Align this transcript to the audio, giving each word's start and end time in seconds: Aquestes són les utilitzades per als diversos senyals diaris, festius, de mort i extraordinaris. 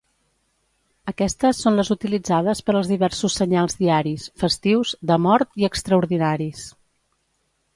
Aquestes 1.11 1.59
són 1.65 1.75
les 1.79 1.91
utilitzades 1.95 2.63
per 2.69 2.73
als 2.79 2.89
diversos 2.93 3.37
senyals 3.41 3.77
diaris, 3.83 4.25
festius, 4.45 4.95
de 5.13 5.19
mort 5.27 5.63
i 5.65 5.69
extraordinaris. 5.69 6.65